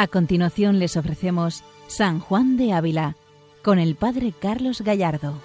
[0.00, 3.16] A continuación les ofrecemos San Juan de Ávila
[3.60, 5.38] con el Padre Carlos Gallardo.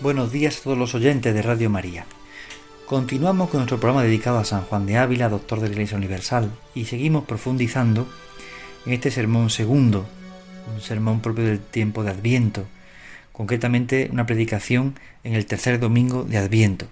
[0.00, 2.06] Buenos días a todos los oyentes de Radio María.
[2.86, 6.52] Continuamos con nuestro programa dedicado a San Juan de Ávila, doctor de la Iglesia Universal,
[6.74, 8.08] y seguimos profundizando
[8.86, 10.06] en este sermón segundo,
[10.74, 12.64] un sermón propio del tiempo de Adviento,
[13.32, 16.86] concretamente una predicación en el tercer domingo de Adviento.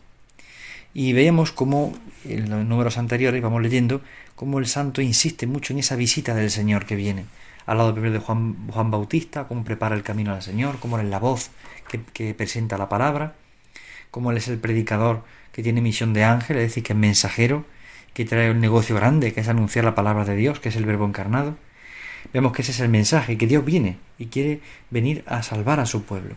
[0.92, 1.94] Y veíamos cómo
[2.24, 4.00] en los números anteriores vamos leyendo
[4.34, 7.26] cómo el santo insiste mucho en esa visita del Señor que viene.
[7.66, 11.04] Al lado primero de Juan, Juan Bautista, cómo prepara el camino al Señor, cómo es
[11.04, 11.50] la voz
[11.88, 13.34] que, que presenta la palabra,
[14.10, 15.22] cómo él es el predicador
[15.52, 17.64] que tiene misión de ángel, es decir, que es mensajero,
[18.14, 20.86] que trae un negocio grande, que es anunciar la palabra de Dios, que es el
[20.86, 21.56] verbo encarnado.
[22.32, 24.60] Vemos que ese es el mensaje, que Dios viene y quiere
[24.90, 26.34] venir a salvar a su pueblo.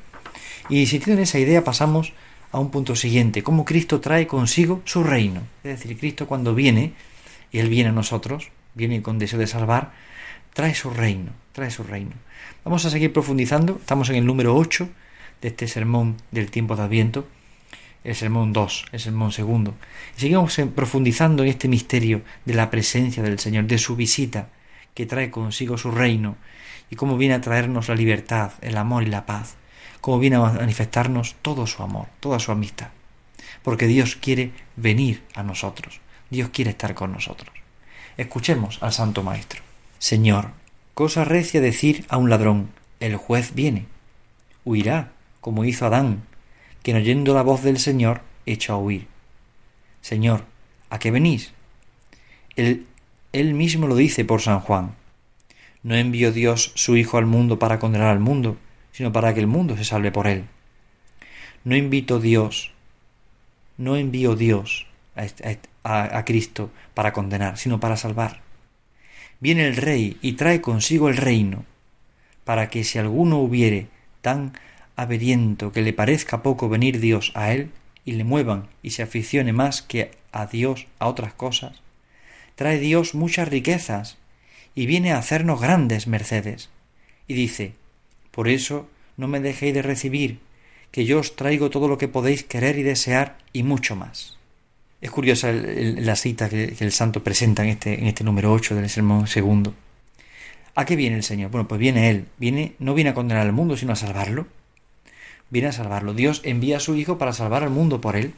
[0.70, 2.14] Y si tienen esa idea pasamos
[2.54, 5.42] a un punto siguiente, cómo Cristo trae consigo su reino.
[5.64, 6.94] Es decir, Cristo cuando viene,
[7.52, 9.92] y Él viene a nosotros, viene con deseo de salvar,
[10.54, 12.12] trae su reino, trae su reino.
[12.64, 14.88] Vamos a seguir profundizando, estamos en el número 8
[15.42, 17.28] de este sermón del tiempo de Adviento,
[18.04, 19.74] el sermón 2, el sermón segundo.
[20.16, 24.50] Y seguimos profundizando en este misterio de la presencia del Señor, de su visita,
[24.94, 26.38] que trae consigo su reino,
[26.92, 29.56] y cómo viene a traernos la libertad, el amor y la paz,
[30.04, 32.90] cómo viene a manifestarnos todo su amor, toda su amistad.
[33.62, 36.02] Porque Dios quiere venir a nosotros.
[36.30, 37.56] Dios quiere estar con nosotros.
[38.18, 39.62] Escuchemos al Santo Maestro.
[40.00, 40.50] Señor,
[40.94, 43.86] cosa recia decir a un ladrón, el juez viene.
[44.66, 46.24] Huirá, como hizo Adán,
[46.82, 49.08] quien oyendo la voz del Señor echa a huir.
[50.02, 50.44] Señor,
[50.90, 51.54] ¿a qué venís?
[52.58, 52.88] Él,
[53.32, 54.96] él mismo lo dice por San Juan.
[55.82, 58.58] No envió Dios su Hijo al mundo para condenar al mundo,
[58.94, 60.46] sino para que el mundo se salve por él.
[61.66, 62.72] No invito Dios,
[63.78, 64.88] no envío Dios
[65.84, 68.42] a, Cristo para condenar, sino para salvar.
[69.40, 71.66] Viene el Rey y trae consigo el reino,
[72.46, 73.88] para que si alguno hubiere
[74.22, 74.54] tan
[74.96, 77.72] averiento que le parezca poco venir Dios a él,
[78.06, 81.82] y le muevan y se aficione más que a Dios a otras cosas,
[82.56, 84.18] trae Dios muchas riquezas
[84.76, 86.70] y viene a hacernos grandes mercedes.
[87.28, 87.74] Y dice,
[88.34, 90.40] por eso no me dejéis de recibir,
[90.92, 94.38] que yo os traigo todo lo que podéis querer y desear y mucho más.
[95.02, 99.28] Es curiosa la cita que, el santo presenta en este, este número 8 del sermón
[99.28, 99.76] segundo.
[100.76, 101.52] ¿A qué viene el Señor?
[101.52, 102.26] Bueno, pues viene Él.
[102.38, 104.48] Viene, no viene a condenar al mundo, sino a salvarlo.
[105.50, 106.14] Viene a salvarlo.
[106.14, 108.34] Dios envía a su Hijo para salvar al mundo por Él.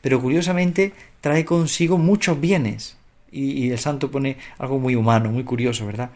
[0.00, 2.96] Pero curiosamente trae consigo muchos bienes.
[3.32, 6.10] Y, el santo pone algo muy humano, muy curioso, ¿verdad?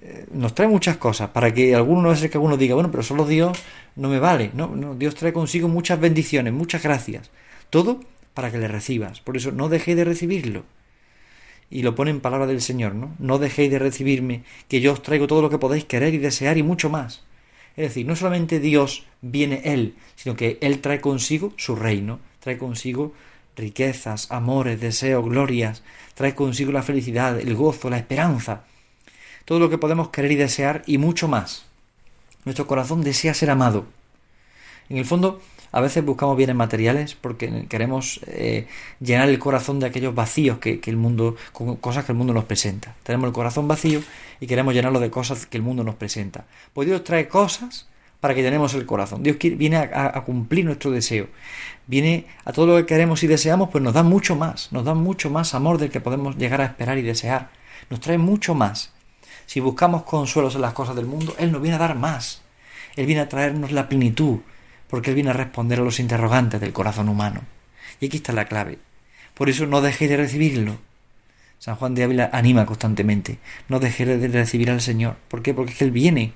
[0.00, 3.02] Eh, nos trae muchas cosas para que alguno no sea que alguno diga, bueno, pero
[3.02, 3.58] solo Dios
[3.96, 4.50] no me vale.
[4.54, 7.30] No, no, Dios trae consigo muchas bendiciones, muchas gracias.
[7.70, 8.00] Todo
[8.34, 9.20] para que le recibas.
[9.20, 10.64] Por eso no dejéis de recibirlo.
[11.70, 13.14] Y lo pone en palabra del Señor, ¿no?
[13.18, 16.58] No dejéis de recibirme, que yo os traigo todo lo que podéis querer y desear
[16.58, 17.24] y mucho más.
[17.76, 22.58] Es decir, no solamente Dios viene Él, sino que Él trae consigo su reino, trae
[22.58, 23.12] consigo
[23.56, 25.82] riquezas, amores, deseos, glorias,
[26.14, 28.64] trae consigo la felicidad, el gozo, la esperanza,
[29.44, 31.64] todo lo que podemos querer y desear y mucho más.
[32.44, 33.86] Nuestro corazón desea ser amado.
[34.88, 35.40] En el fondo,
[35.74, 38.68] a veces buscamos bienes materiales porque queremos eh,
[39.00, 42.44] llenar el corazón de aquellos vacíos que, el mundo, con cosas que el mundo nos
[42.44, 42.94] presenta.
[43.02, 44.00] Tenemos el corazón vacío
[44.38, 46.44] y queremos llenarlo de cosas que el mundo nos presenta.
[46.72, 47.88] Pues Dios trae cosas
[48.20, 49.24] para que llenemos el corazón.
[49.24, 51.26] Dios viene a, cumplir nuestro deseo.
[51.88, 54.70] Viene a todo lo que queremos y deseamos, pues nos da mucho más.
[54.70, 57.50] Nos da mucho más amor del que podemos llegar a esperar y desear.
[57.90, 58.93] Nos trae mucho más.
[59.46, 62.42] Si buscamos consuelos en las cosas del mundo, Él nos viene a dar más.
[62.96, 64.40] Él viene a traernos la plenitud,
[64.88, 67.42] porque Él viene a responder a los interrogantes del corazón humano.
[68.00, 68.78] Y aquí está la clave.
[69.34, 70.78] Por eso no dejéis de recibirlo.
[71.58, 73.38] San Juan de Ávila anima constantemente.
[73.68, 75.16] No dejéis de recibir al Señor.
[75.28, 75.54] ¿Por qué?
[75.54, 76.32] Porque es que Él viene.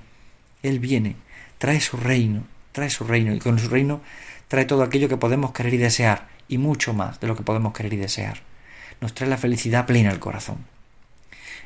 [0.63, 1.15] Él viene.
[1.57, 2.43] Trae su reino.
[2.71, 3.33] Trae su reino.
[3.33, 4.01] Y con su reino
[4.47, 6.27] trae todo aquello que podemos querer y desear.
[6.47, 8.41] Y mucho más de lo que podemos querer y desear.
[9.01, 10.65] Nos trae la felicidad plena al corazón.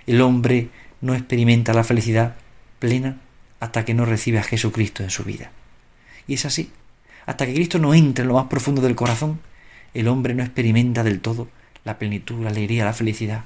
[0.06, 0.70] El hombre
[1.04, 2.36] no experimenta la felicidad
[2.80, 3.18] plena
[3.60, 5.52] hasta que no recibe a Jesucristo en su vida.
[6.28, 6.72] Y es así.
[7.26, 9.42] Hasta que Cristo no entre en lo más profundo del corazón,
[9.94, 11.50] el hombre no experimenta del todo
[11.84, 13.44] la plenitud, la alegría, la felicidad.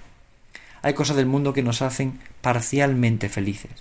[0.83, 3.71] Hay cosas del mundo que nos hacen parcialmente felices,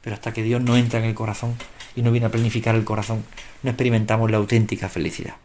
[0.00, 1.54] pero hasta que Dios no entra en el corazón
[1.94, 3.24] y no viene a planificar el corazón,
[3.62, 5.36] no experimentamos la auténtica felicidad.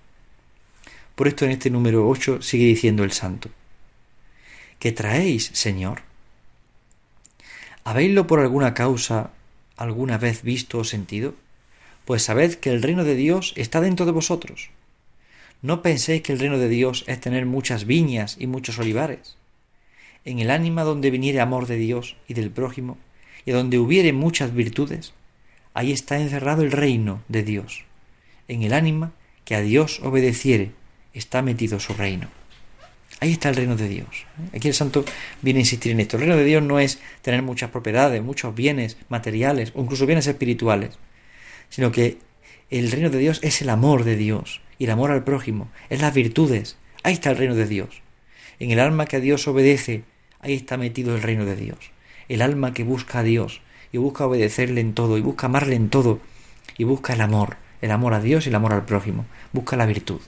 [1.14, 3.52] Por esto en este número 8 sigue diciendo el santo,
[4.80, 6.07] ¿qué traéis, Señor?
[7.88, 9.32] ¿Habéislo por alguna causa
[9.78, 11.36] alguna vez visto o sentido?
[12.04, 14.72] pues sabed que el reino de Dios está dentro de vosotros.
[15.62, 19.38] No penséis que el reino de Dios es tener muchas viñas y muchos olivares.
[20.26, 22.98] en el ánima donde viniere amor de Dios y del prójimo,
[23.46, 25.14] y donde hubiere muchas virtudes,
[25.74, 27.86] ahí está encerrado el reino de Dios.
[28.50, 29.14] En el ánima
[29.46, 30.72] que a Dios obedeciere,
[31.14, 32.28] está metido su reino.
[33.20, 34.28] Ahí está el reino de Dios.
[34.56, 35.04] Aquí el santo
[35.42, 36.18] viene a insistir en esto.
[36.18, 40.28] El reino de Dios no es tener muchas propiedades, muchos bienes materiales o incluso bienes
[40.28, 41.00] espirituales,
[41.70, 42.20] sino que
[42.70, 46.00] el reino de Dios es el amor de Dios y el amor al prójimo, es
[46.00, 46.78] las virtudes.
[47.02, 48.02] Ahí está el reino de Dios.
[48.60, 50.04] En el alma que a Dios obedece,
[50.40, 51.92] ahí está metido el reino de Dios.
[52.30, 53.62] El alma que busca a Dios
[53.92, 56.20] y busca obedecerle en todo y busca amarle en todo
[56.78, 59.88] y busca el amor, el amor a Dios y el amor al prójimo, busca la
[59.88, 60.22] virtud.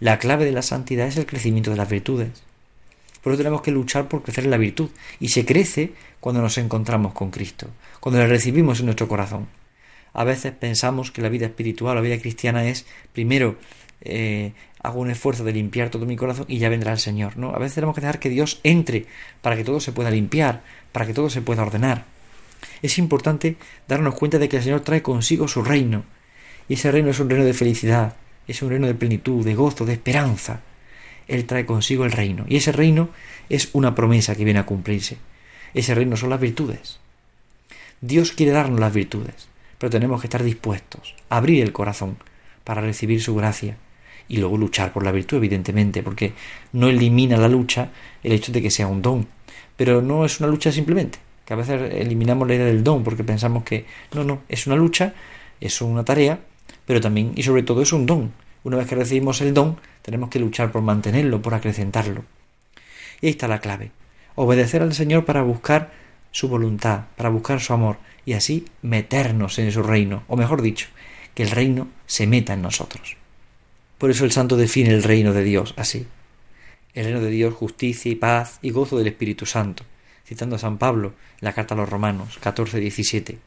[0.00, 2.42] La clave de la santidad es el crecimiento de las virtudes.
[3.22, 6.58] Por eso tenemos que luchar por crecer en la virtud y se crece cuando nos
[6.58, 7.68] encontramos con Cristo,
[8.00, 9.48] cuando le recibimos en nuestro corazón.
[10.12, 13.56] A veces pensamos que la vida espiritual, la vida cristiana es primero
[14.02, 14.52] eh,
[14.82, 17.38] hago un esfuerzo de limpiar todo mi corazón y ya vendrá el Señor.
[17.38, 17.54] ¿no?
[17.54, 19.06] A veces tenemos que dejar que Dios entre
[19.40, 20.62] para que todo se pueda limpiar,
[20.92, 22.04] para que todo se pueda ordenar.
[22.82, 23.56] Es importante
[23.88, 26.04] darnos cuenta de que el Señor trae consigo su reino.
[26.68, 28.14] Y ese reino es un reino de felicidad,
[28.46, 30.62] es un reino de plenitud, de gozo, de esperanza.
[31.28, 32.44] Él trae consigo el reino.
[32.48, 33.08] Y ese reino
[33.48, 35.18] es una promesa que viene a cumplirse.
[35.72, 37.00] Ese reino son las virtudes.
[38.00, 39.48] Dios quiere darnos las virtudes,
[39.78, 42.16] pero tenemos que estar dispuestos abrir el corazón
[42.64, 43.76] para recibir su gracia
[44.28, 46.32] y luego luchar por la virtud, evidentemente, porque
[46.72, 47.90] no elimina la lucha
[48.22, 49.26] el hecho de que sea un don,
[49.76, 53.24] pero no es una lucha simplemente, que a veces eliminamos la idea del don porque
[53.24, 55.14] pensamos que no, no, es una lucha,
[55.60, 56.40] es una tarea,
[56.86, 58.32] pero también y sobre todo es un don.
[58.62, 62.24] Una vez que recibimos el don, tenemos que luchar por mantenerlo, por acrecentarlo.
[63.20, 63.90] Y ahí está la clave.
[64.34, 65.92] Obedecer al Señor para buscar
[66.30, 70.88] su voluntad, para buscar su amor, y así meternos en su reino, o mejor dicho,
[71.34, 73.16] que el reino se meta en nosotros.
[73.98, 76.06] Por eso el santo define el reino de Dios así.
[76.94, 79.84] El reino de Dios, justicia y paz y gozo del Espíritu Santo,
[80.26, 81.08] citando a San Pablo
[81.40, 83.38] en la carta a los Romanos 14, 17.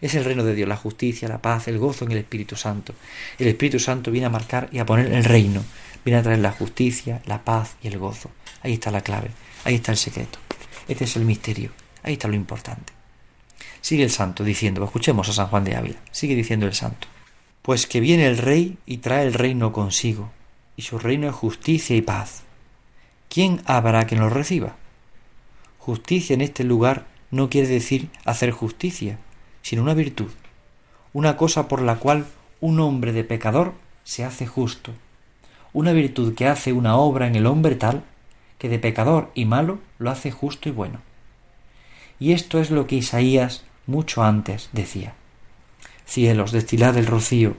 [0.00, 2.94] Es el reino de Dios, la justicia, la paz, el gozo en el Espíritu Santo.
[3.38, 5.64] El Espíritu Santo viene a marcar y a poner el reino,
[6.04, 8.30] viene a traer la justicia, la paz y el gozo.
[8.62, 9.30] Ahí está la clave,
[9.64, 10.38] ahí está el secreto.
[10.88, 11.70] Este es el misterio,
[12.02, 12.92] ahí está lo importante.
[13.80, 17.08] Sigue el santo diciendo, escuchemos a San Juan de Ávila, sigue diciendo el santo.
[17.62, 20.30] Pues que viene el rey y trae el reino consigo,
[20.76, 22.42] y su reino es justicia y paz.
[23.28, 24.76] ¿Quién habrá quien lo reciba?
[25.78, 29.18] Justicia en este lugar no quiere decir hacer justicia,
[29.62, 30.30] sino una virtud,
[31.12, 32.26] una cosa por la cual
[32.60, 33.74] un hombre de pecador
[34.04, 34.92] se hace justo,
[35.72, 38.04] una virtud que hace una obra en el hombre tal
[38.58, 41.00] que de pecador y malo lo hace justo y bueno.
[42.18, 45.14] Y esto es lo que Isaías mucho antes decía.
[46.04, 47.56] Cielos, destilad el rocío,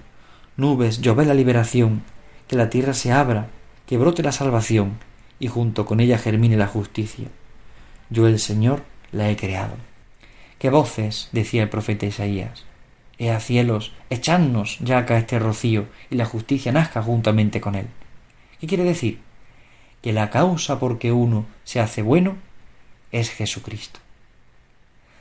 [0.57, 2.03] nubes, lloved la liberación,
[2.47, 3.47] que la tierra se abra,
[3.87, 4.99] que brote la salvación,
[5.39, 7.29] y junto con ella germine la justicia.
[8.11, 9.73] Yo el Señor la he creado.
[10.61, 11.27] ¿Qué voces?
[11.31, 12.65] decía el profeta Isaías.
[13.17, 17.87] Ea cielos, echadnos ya acá este rocío, y la justicia nazca juntamente con él.
[18.59, 19.21] ¿Qué quiere decir?
[20.03, 22.35] Que la causa por que uno se hace bueno
[23.11, 24.01] es Jesucristo.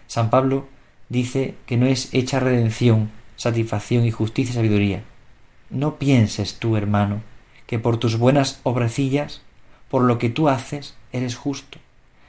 [0.09, 0.69] San Pablo
[1.09, 5.05] dice que no es hecha redención satisfacción y justicia y sabiduría.
[5.71, 7.23] No pienses tú, hermano,
[7.67, 9.41] que por tus buenas obrecillas,
[9.89, 11.79] por lo que tú haces, eres justo,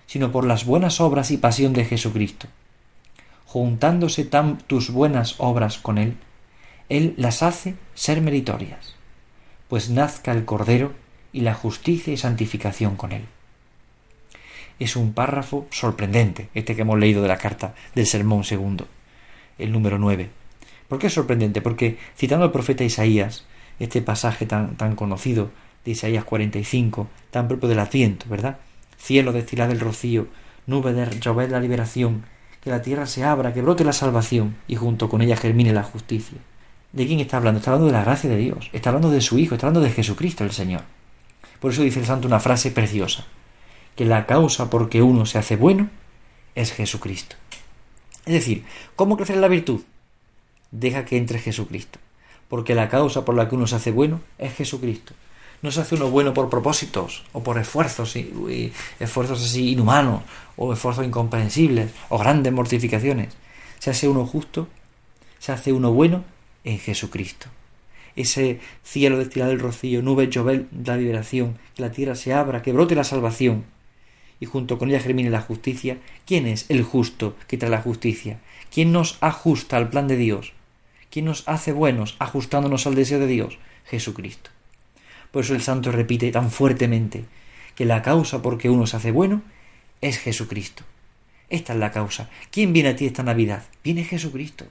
[0.05, 2.47] sino por las buenas obras y pasión de Jesucristo.
[3.51, 6.15] Juntándose tan tus buenas obras con Él,
[6.87, 8.95] Él las hace ser meritorias,
[9.67, 10.93] pues nazca el Cordero
[11.33, 13.23] y la justicia y santificación con Él.
[14.79, 18.87] Es un párrafo sorprendente, este que hemos leído de la carta del Sermón segundo,
[19.57, 20.29] el número nueve
[20.87, 21.61] ¿Por qué es sorprendente?
[21.61, 23.43] Porque citando al profeta Isaías,
[23.79, 25.51] este pasaje tan, tan conocido
[25.83, 28.59] de Isaías 45, tan propio del Adviento, ¿verdad?
[28.97, 30.27] Cielo destilad el rocío,
[30.67, 32.23] nube de llover la liberación,
[32.61, 35.83] que la tierra se abra, que brote la salvación y junto con ella germine la
[35.83, 36.37] justicia.
[36.93, 37.59] ¿De quién está hablando?
[37.59, 39.93] Está hablando de la gracia de Dios, está hablando de su Hijo, está hablando de
[39.93, 40.81] Jesucristo el Señor.
[41.59, 43.25] Por eso dice el santo una frase preciosa,
[43.95, 45.89] que la causa por que uno se hace bueno
[46.55, 47.35] es Jesucristo.
[48.25, 48.65] Es decir,
[48.95, 49.81] ¿cómo crecer la virtud?
[50.71, 51.99] deja que entre Jesucristo,
[52.47, 55.13] porque la causa por la que uno se hace bueno es Jesucristo.
[55.61, 60.23] No se hace uno bueno por propósitos o por esfuerzos, y, esfuerzos así inhumanos
[60.57, 63.33] o esfuerzos incomprensibles o grandes mortificaciones.
[63.79, 64.67] Se hace uno justo,
[65.39, 66.23] se hace uno bueno
[66.63, 67.47] en Jesucristo.
[68.15, 72.73] Ese cielo destilado del rocío, nube llover la liberación, que la tierra se abra, que
[72.73, 73.65] brote la salvación
[74.41, 75.99] y junto con ella germine la justicia.
[76.25, 78.39] ¿Quién es el justo que trae la justicia?
[78.73, 80.53] ¿Quién nos ajusta al plan de Dios?
[81.11, 83.59] ¿Quién nos hace buenos ajustándonos al deseo de Dios?
[83.85, 84.49] Jesucristo.
[85.31, 87.25] Por eso el santo repite tan fuertemente
[87.75, 89.41] que la causa por que uno se hace bueno
[90.01, 90.83] es Jesucristo.
[91.49, 92.29] Esta es la causa.
[92.49, 93.63] ¿Quién viene a ti esta Navidad?
[93.83, 94.65] Viene Jesucristo.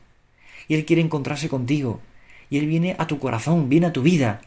[0.69, 2.01] Y Él quiere encontrarse contigo.
[2.49, 4.41] Y Él viene a tu corazón, viene a tu vida,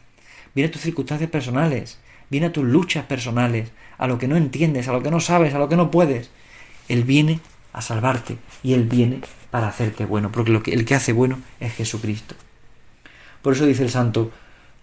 [0.54, 1.98] viene a tus circunstancias personales,
[2.30, 5.54] viene a tus luchas personales, a lo que no entiendes, a lo que no sabes,
[5.54, 6.30] a lo que no puedes.
[6.88, 7.40] Él viene
[7.72, 12.34] a salvarte y Él viene para hacerte bueno, porque el que hace bueno es Jesucristo.
[13.40, 14.32] Por eso dice el santo,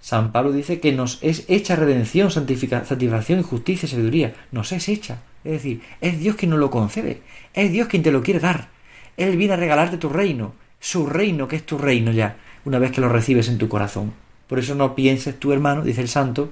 [0.02, 4.34] San Pablo dice que nos es hecha redención, santificación, justicia, sabiduría.
[4.52, 5.22] Nos es hecha.
[5.44, 7.22] Es decir, es Dios quien nos lo concede.
[7.54, 8.70] Es Dios quien te lo quiere dar.
[9.16, 10.54] Él viene a regalarte tu reino.
[10.80, 14.14] Su reino, que es tu reino ya, una vez que lo recibes en tu corazón.
[14.48, 16.52] Por eso no pienses tu hermano, dice el santo,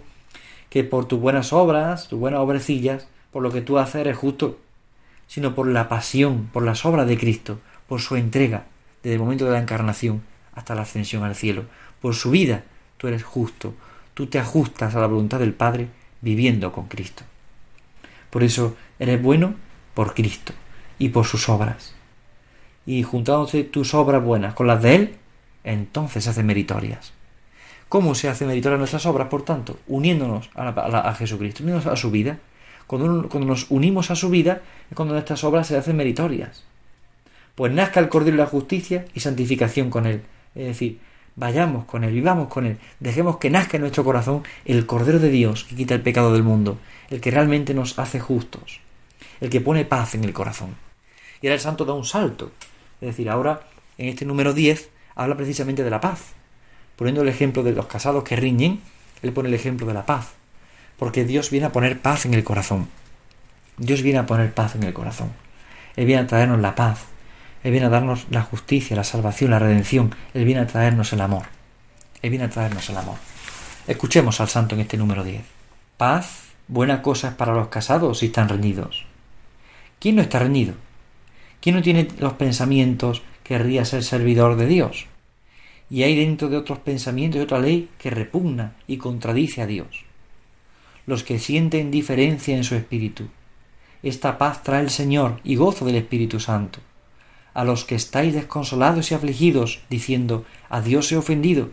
[0.70, 4.60] que por tus buenas obras, tus buenas obrecillas, por lo que tú haces eres justo,
[5.28, 8.66] sino por la pasión, por las obras de Cristo, por su entrega,
[9.02, 10.22] desde el momento de la encarnación
[10.54, 11.64] hasta la ascensión al cielo,
[12.02, 12.64] por su vida,
[13.00, 13.74] tú eres justo,
[14.14, 15.88] tú te ajustas a la voluntad del Padre
[16.22, 17.24] viviendo con Cristo.
[18.30, 19.56] Por eso eres bueno
[19.96, 20.54] por Cristo
[21.00, 21.96] y por sus obras.
[22.86, 25.16] Y juntándote tus obras buenas con las de Él,
[25.64, 27.14] entonces se hacen meritorias.
[27.88, 29.80] ¿Cómo se hacen meritorias nuestras obras, por tanto?
[29.88, 32.38] Uniéndonos a, Jesucristo, uniéndonos a su vida.
[32.86, 36.66] Cuando, cuando nos unimos a su vida es cuando nuestras obras se hacen meritorias.
[37.56, 40.22] Pues nazca el cordero de la justicia y santificación con Él.
[40.54, 41.00] Es decir,
[41.40, 45.30] vayamos con Él, vivamos con Él, dejemos que nazca en nuestro corazón el Cordero de
[45.30, 46.78] Dios que quita el pecado del mundo,
[47.10, 48.82] el que realmente nos hace justos,
[49.40, 50.76] el que pone paz en el corazón.
[51.42, 52.52] Y ahora el santo da un salto,
[53.00, 53.62] es decir, ahora
[53.98, 56.34] en este número 10 habla precisamente de la paz,
[56.98, 58.82] poniendo el ejemplo de los casados que riñen,
[59.22, 60.34] él pone el ejemplo de la paz,
[60.98, 62.90] porque Dios viene a poner paz en el corazón.
[63.78, 65.32] Dios viene a poner paz en el corazón.
[65.96, 67.06] Él viene a traernos la paz,
[67.64, 70.16] él viene a darnos la justicia, la salvación, la redención.
[70.34, 71.44] Él viene a traernos el amor.
[72.22, 73.18] Él viene a traernos el amor.
[73.88, 75.42] Escuchemos al santo en este número 10.
[75.98, 79.06] Paz, buena cosa es para los casados si están reñidos.
[80.00, 80.76] ¿Quién no está reñido?
[81.60, 85.08] ¿Quién no tiene los pensamientos querría ser servidor de Dios?
[85.90, 90.06] Y hay dentro de otros pensamientos y otra ley que repugna y contradice a Dios.
[91.06, 93.28] Los que sienten diferencia en su espíritu.
[94.02, 96.80] Esta paz trae el Señor y gozo del Espíritu Santo
[97.60, 101.68] a los que estáis desconsolados y afligidos, diciendo, a Dios he ofendido.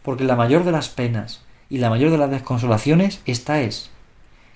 [0.00, 3.90] Porque la mayor de las penas y la mayor de las desconsolaciones esta es.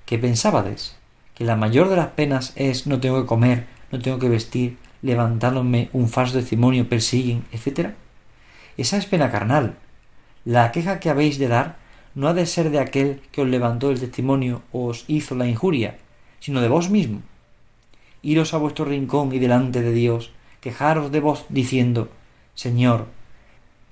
[0.06, 0.96] ¿Qué pensábades?
[1.34, 4.78] Que la mayor de las penas es no tengo que comer, no tengo que vestir,
[5.02, 7.90] levantándome un falso testimonio, persiguen, etc.
[8.78, 9.76] Esa es pena carnal.
[10.46, 11.76] La queja que habéis de dar
[12.14, 15.46] no ha de ser de aquel que os levantó el testimonio o os hizo la
[15.46, 15.98] injuria,
[16.40, 17.20] sino de vos mismo.
[18.22, 20.32] Iros a vuestro rincón y delante de Dios,
[20.66, 22.08] quejaros de vos diciendo
[22.56, 23.06] Señor,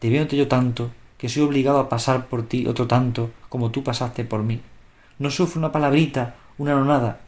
[0.00, 3.84] te veo yo tanto que soy obligado a pasar por ti otro tanto como tú
[3.84, 4.60] pasaste por mí.
[5.20, 7.20] No sufro una palabrita, una nonada.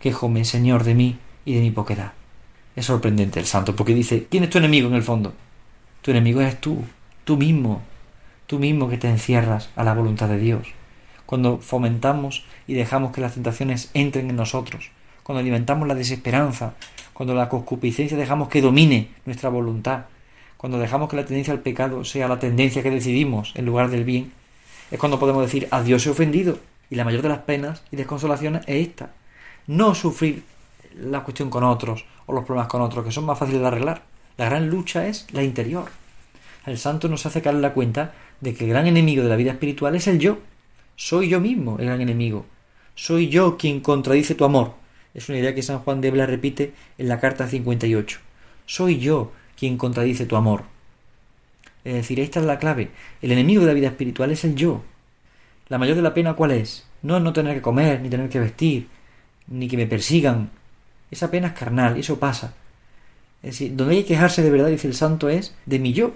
[0.00, 2.12] Quéjome, Señor, de mí y de mi poquedad.
[2.74, 5.32] Es sorprendente el santo, porque dice, ¿quién es tu enemigo en el fondo?
[6.02, 6.82] Tu enemigo eres tú,
[7.22, 7.82] tú mismo,
[8.48, 10.66] tú mismo que te encierras a la voluntad de Dios.
[11.24, 14.90] Cuando fomentamos y dejamos que las tentaciones entren en nosotros,
[15.28, 16.72] cuando alimentamos la desesperanza,
[17.12, 20.06] cuando la concupiscencia dejamos que domine nuestra voluntad,
[20.56, 24.04] cuando dejamos que la tendencia al pecado sea la tendencia que decidimos en lugar del
[24.04, 24.32] bien,
[24.90, 26.58] es cuando podemos decir a Dios he ofendido.
[26.88, 29.10] Y la mayor de las penas y desconsolaciones es esta.
[29.66, 30.44] No sufrir
[30.98, 34.04] la cuestión con otros o los problemas con otros, que son más fáciles de arreglar.
[34.38, 35.90] La gran lucha es la interior.
[36.64, 39.50] El santo nos hace caer la cuenta de que el gran enemigo de la vida
[39.50, 40.38] espiritual es el yo.
[40.96, 42.46] Soy yo mismo el gran enemigo.
[42.94, 44.77] Soy yo quien contradice tu amor.
[45.18, 48.20] Es una idea que San Juan de Blas repite en la carta 58.
[48.66, 50.62] Soy yo quien contradice tu amor.
[51.82, 52.90] Es decir, esta es la clave.
[53.20, 54.84] El enemigo de la vida espiritual es el yo.
[55.66, 56.86] La mayor de la pena, ¿cuál es?
[57.02, 58.86] No es no tener que comer, ni tener que vestir,
[59.48, 60.50] ni que me persigan.
[61.10, 62.54] Esa pena es carnal, eso pasa.
[63.42, 66.12] Es decir, donde hay que quejarse de verdad, dice el santo, es de mi yo.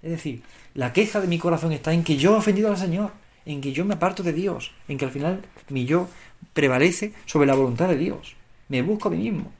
[0.00, 0.42] Es decir,
[0.74, 3.10] la queja de mi corazón está en que yo he ofendido al Señor,
[3.46, 6.06] en que yo me aparto de Dios, en que al final mi yo
[6.52, 8.36] prevalece sobre la voluntad de Dios
[8.68, 9.52] me busco a mí mismo.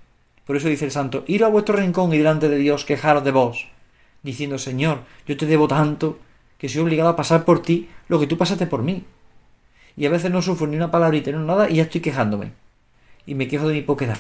[0.47, 3.31] Por eso dice el santo, ir a vuestro rincón y delante de Dios quejaros de
[3.31, 3.69] vos,
[4.23, 6.19] diciendo, Señor, yo te debo tanto
[6.59, 9.05] que soy obligado a pasar por ti lo que tú pasaste por mí.
[9.97, 12.53] Y a veces no sufro ni una palabrita, ni nada, y ya estoy quejándome.
[13.27, 14.19] Y me quejo de mi poquedad.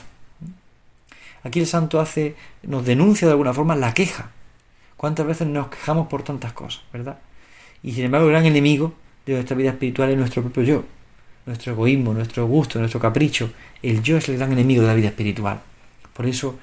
[1.43, 4.31] Aquí el santo hace, nos denuncia de alguna forma la queja.
[4.97, 7.19] ¿Cuántas veces nos quejamos por tantas cosas, verdad?
[7.83, 8.95] Y sin embargo, el gran enemigo
[9.26, 10.85] de nuestra vida espiritual es nuestro propio yo
[11.47, 13.51] nuestro egoísmo, nuestro gusto, nuestro capricho.
[13.83, 15.61] El yo es el gran enemigo de la vida espiritual.
[16.13, 16.59] Por eso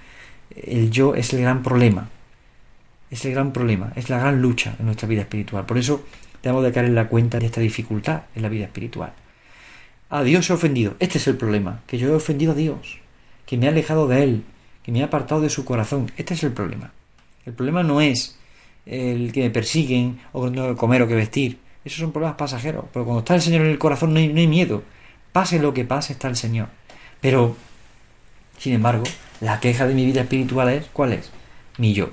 [0.56, 2.10] el yo es el gran problema.
[3.10, 5.66] Es el gran problema, es la gran lucha en nuestra vida espiritual.
[5.66, 6.06] Por eso
[6.40, 9.14] tenemos de caer en la cuenta de esta dificultad en la vida espiritual.
[10.10, 10.96] A Dios he ofendido.
[11.00, 13.00] Este es el problema, que yo he ofendido a Dios.
[13.52, 14.44] que me ha alejado de Él,
[14.82, 16.10] que me ha apartado de su corazón.
[16.16, 16.94] Este es el problema.
[17.46, 18.38] El problema no es
[18.86, 21.58] el que me persiguen o no comer o que vestir.
[21.84, 22.86] Esos son problemas pasajeros.
[22.94, 24.84] Pero cuando está el Señor en el corazón no hay, no hay miedo.
[25.32, 26.68] Pase lo que pase, está el Señor.
[27.22, 27.56] Pero,
[28.58, 29.04] sin embargo,
[29.40, 31.32] la queja de mi vida espiritual es, ¿cuál es?
[31.78, 32.10] Mi yo.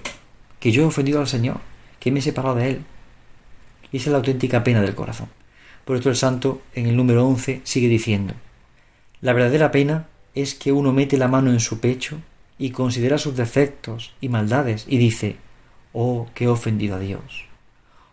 [0.60, 1.58] Que yo he ofendido al Señor,
[2.00, 2.84] que me he separado de Él.
[3.92, 5.28] Y esa es la auténtica pena del corazón.
[5.84, 8.34] Por esto el santo, en el número 11, sigue diciendo,
[9.20, 12.20] la verdadera pena es que uno mete la mano en su pecho
[12.58, 15.36] y considera sus defectos y maldades y dice,
[15.92, 17.47] oh, que he ofendido a Dios,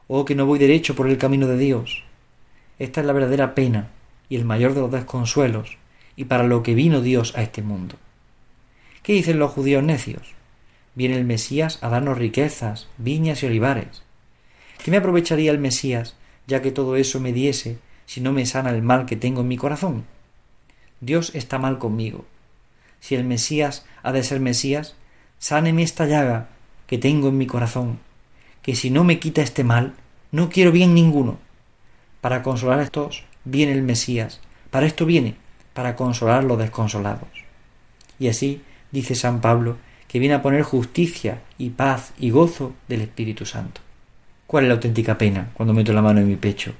[0.08, 2.04] oh, que no voy derecho por el camino de Dios.
[2.80, 3.90] Esta es la verdadera pena
[4.30, 5.78] y el mayor de los desconsuelos,
[6.16, 7.96] y para lo que vino Dios a este mundo.
[9.04, 10.34] ¿Qué dicen los judíos necios?
[10.96, 14.04] Viene el Mesías a darnos riquezas, viñas y olivares.
[14.84, 16.16] ¿Qué me aprovecharía el Mesías,
[16.48, 19.48] ya que todo eso me diese, si no me sana el mal que tengo en
[19.48, 20.06] mi corazón?
[21.02, 22.26] Dios está mal conmigo.
[23.00, 24.96] Si el Mesías ha de ser Mesías,
[25.38, 26.50] sáneme esta llaga
[26.88, 28.00] que tengo en mi corazón,
[28.66, 29.94] que si no me quita este mal,
[30.32, 31.38] no quiero bien ninguno.
[32.20, 34.42] Para consolar a estos viene el Mesías,
[34.72, 35.36] para esto viene,
[35.76, 37.30] para consolar a los desconsolados.
[38.18, 43.02] Y así dice San Pablo, que viene a poner justicia y paz y gozo del
[43.02, 43.82] Espíritu Santo.
[44.48, 46.74] ¿Cuál es la auténtica pena cuando meto la mano en mi pecho?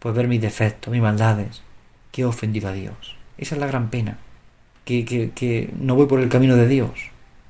[0.00, 1.62] Pues ver mis defectos, mis maldades,
[2.12, 3.16] que he ofendido a Dios.
[3.38, 4.18] Esa es la gran pena,
[4.84, 6.90] que, que, que no voy por el camino de Dios.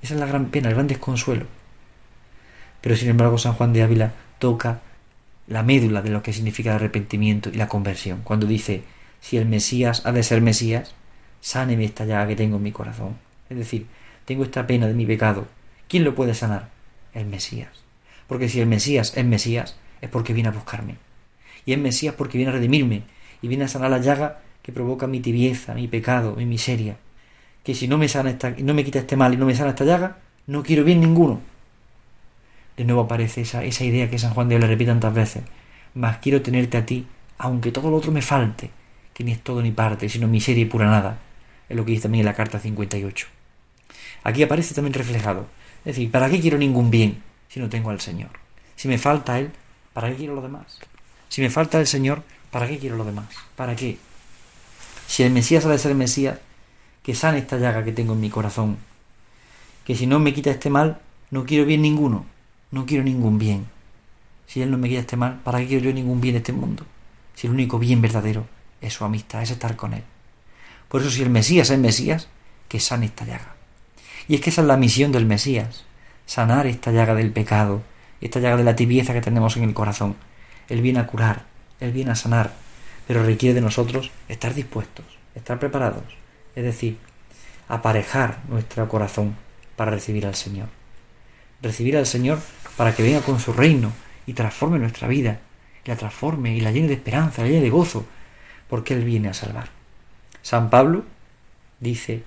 [0.01, 1.47] Esa es la gran pena, el gran desconsuelo.
[2.85, 4.83] Pero sin embargo San Juan de Ávila toca
[5.47, 8.83] la médula de lo que significa el arrepentimiento y la conversión, cuando dice,
[9.23, 10.95] si el Mesías ha de ser Mesías,
[11.41, 13.17] sáneme esta llaga que tengo en mi corazón.
[13.49, 13.87] Es decir,
[14.27, 15.47] tengo esta pena de mi pecado.
[15.89, 16.69] ¿Quién lo puede sanar?
[17.15, 17.71] El Mesías.
[18.27, 20.97] Porque si el Mesías es Mesías, es porque viene a buscarme.
[21.65, 23.05] Y es Mesías porque viene a redimirme
[23.41, 26.99] y viene a sanar la llaga que provoca mi tibieza, mi pecado, mi miseria.
[27.63, 29.71] Que si no me sana esta, no me quita este mal y no me sana
[29.71, 31.54] esta llaga, no quiero bien ninguno.
[32.77, 35.43] De nuevo aparece esa, esa idea que San Juan de le repite tantas veces.
[35.95, 37.07] Mas quiero tenerte a ti,
[37.39, 38.71] aunque todo lo otro me falte,
[39.13, 41.19] que ni es todo ni parte, sino miseria y pura nada.
[41.69, 43.27] Es lo que dice también en la carta 58.
[44.25, 45.47] Aquí aparece también reflejado.
[45.81, 48.31] Es decir, ¿para qué quiero ningún bien si no tengo al Señor?
[48.75, 49.53] Si me falta Él,
[49.93, 50.79] ¿para qué quiero lo demás?
[51.29, 53.27] Si me falta el Señor, ¿para qué quiero lo demás?
[53.55, 53.99] ¿Para qué?
[55.07, 56.39] Si el Mesías ha de ser Mesías,
[57.03, 58.79] que sane esta llaga que tengo en mi corazón.
[59.85, 62.25] Que si no me quita este mal, no quiero bien ninguno.
[62.75, 63.67] No quiero ningún bien.
[64.49, 66.53] Si Él no me quita este mal, ¿para qué quiero yo ningún bien de este
[66.53, 66.85] mundo?
[67.37, 68.49] Si el único bien verdadero
[68.81, 70.03] es su amistad, es estar con Él.
[70.89, 72.27] Por eso si el Mesías es Mesías,
[72.67, 73.55] que sane esta llaga.
[74.27, 75.85] Y es que esa es la misión del Mesías,
[76.27, 77.81] sanar esta llaga del pecado,
[78.21, 80.17] esta llaga de la tibieza que tenemos en el corazón.
[80.69, 81.45] Él viene a curar,
[81.79, 82.55] Él viene a sanar,
[83.07, 85.07] pero requiere de nosotros estar dispuestos,
[85.37, 86.03] estar preparados,
[86.57, 86.99] es decir,
[87.69, 89.37] aparejar nuestro corazón
[89.77, 90.67] para recibir al Señor.
[91.63, 92.41] Recibir al Señor
[92.77, 93.93] para que venga con su reino
[94.27, 95.41] y transforme nuestra vida,
[95.85, 98.07] la transforme y la llene de esperanza, la llene de gozo,
[98.69, 99.69] porque Él viene a salvar.
[100.43, 101.05] San Pablo
[101.81, 102.23] dice,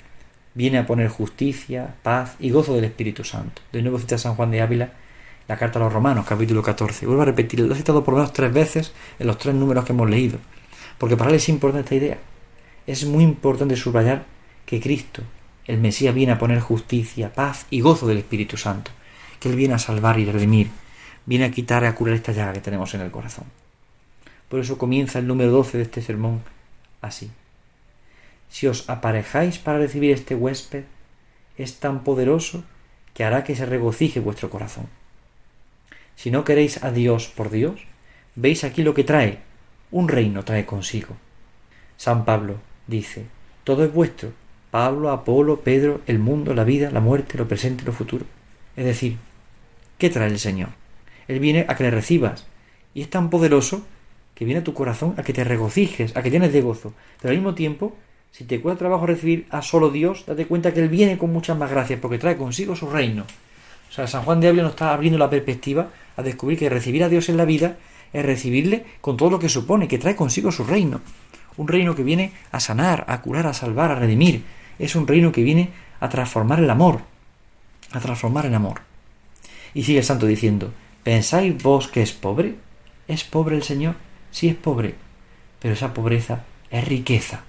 [0.53, 3.61] viene a poner justicia, paz y gozo del Espíritu Santo.
[3.71, 4.91] De nuevo cita San Juan de Ávila
[5.47, 7.05] la carta a los Romanos, capítulo 14.
[7.05, 9.85] Vuelvo a repetir, lo he citado por lo menos tres veces en los tres números
[9.85, 10.39] que hemos leído,
[10.97, 12.17] porque para él es importante esta idea.
[12.85, 14.25] Es muy importante subrayar
[14.65, 15.21] que Cristo,
[15.65, 18.91] el Mesías, viene a poner justicia, paz y gozo del Espíritu Santo,
[19.39, 20.69] que Él viene a salvar y redimir,
[21.25, 23.45] viene a quitar y a curar esta llaga que tenemos en el corazón.
[24.49, 26.41] Por eso comienza el número 12 de este sermón
[27.01, 27.29] así
[28.49, 30.83] si os aparejáis para recibir este huésped,
[31.57, 32.63] es tan poderoso
[33.13, 34.87] que hará que se regocije vuestro corazón.
[36.15, 37.81] Si no queréis a Dios por Dios,
[38.35, 39.39] veis aquí lo que trae,
[39.91, 41.15] un reino trae consigo.
[41.97, 42.55] San Pablo
[42.87, 43.25] dice,
[43.63, 44.31] todo es vuestro,
[44.71, 48.25] Pablo, Apolo, Pedro, el mundo, la vida, la muerte, lo presente, lo futuro.
[48.75, 49.17] Es decir,
[49.97, 50.69] ¿qué trae el Señor?
[51.27, 52.45] Él viene a que le recibas,
[52.93, 53.85] y es tan poderoso
[54.35, 57.31] que viene a tu corazón a que te regocijes, a que tienes de gozo, pero
[57.31, 57.95] al mismo tiempo
[58.31, 61.57] si te cuesta trabajo recibir a solo Dios, date cuenta que Él viene con muchas
[61.57, 63.23] más gracias porque trae consigo su reino.
[63.89, 67.03] O sea, San Juan de Ávila nos está abriendo la perspectiva a descubrir que recibir
[67.03, 67.77] a Dios en la vida
[68.13, 71.01] es recibirle con todo lo que supone, que trae consigo su reino.
[71.57, 74.43] Un reino que viene a sanar, a curar, a salvar, a redimir.
[74.77, 77.01] Es un reino que viene a transformar el amor.
[77.91, 78.81] A transformar el amor.
[79.77, 82.55] Y sigue el santo diciendo, ¿pensáis vos que es pobre?
[83.07, 83.93] ¿Es pobre el Señor?
[84.31, 84.95] Sí es pobre,
[85.61, 87.41] pero esa pobreza es riqueza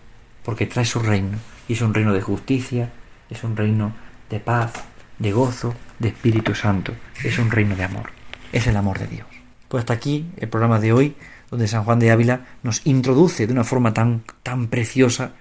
[0.44, 1.38] porque trae su reino,
[1.68, 2.92] y es un reino de justicia,
[3.30, 3.94] es un reino
[4.28, 4.74] de paz,
[5.18, 6.92] de gozo, de Espíritu Santo,
[7.24, 8.10] es un reino de amor,
[8.52, 9.26] es el amor de Dios.
[9.66, 11.14] Pues hasta aquí el programa de hoy,
[11.50, 15.32] donde San Juan de Ávila nos introduce de una forma tan, tan preciosa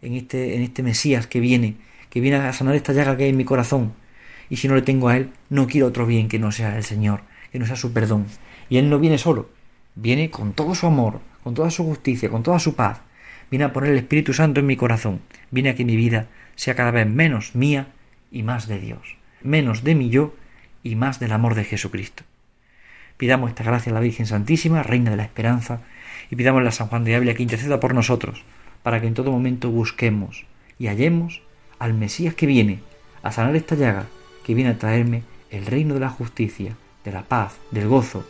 [0.00, 1.76] en este, en este Mesías que viene,
[2.10, 4.01] que viene a sanar esta llaga que hay en mi corazón.
[4.48, 6.84] Y si no le tengo a Él, no quiero otro bien que no sea el
[6.84, 8.26] Señor, que no sea su perdón.
[8.68, 9.50] Y Él no viene solo,
[9.94, 13.00] viene con todo su amor, con toda su justicia, con toda su paz.
[13.50, 15.20] Viene a poner el Espíritu Santo en mi corazón.
[15.50, 16.26] Viene a que mi vida
[16.56, 17.88] sea cada vez menos mía
[18.30, 19.16] y más de Dios.
[19.42, 20.34] Menos de mi yo
[20.82, 22.24] y más del amor de Jesucristo.
[23.16, 25.80] Pidamos esta gracia a la Virgen Santísima, Reina de la Esperanza,
[26.30, 28.44] y pidamos a San Juan de Ávila que interceda por nosotros,
[28.82, 30.46] para que en todo momento busquemos
[30.78, 31.42] y hallemos
[31.78, 32.80] al Mesías que viene
[33.22, 34.06] a sanar esta llaga,
[34.44, 38.24] que viene a traerme el reino de la justicia, de la paz, del gozo,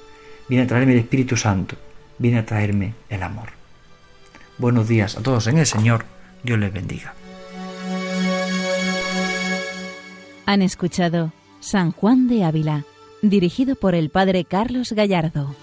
[0.49, 1.77] viene a traerme el Espíritu Santo,
[2.19, 3.51] viene a traerme el amor.
[4.59, 6.05] Buenos días a todos en el Señor,
[6.43, 7.15] Dios les bendiga.
[10.47, 12.85] Han escuchado San Juan de Ávila,
[13.23, 15.55] dirigido por el Padre Carlos Gallardo.